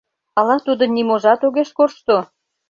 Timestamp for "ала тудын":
0.39-0.89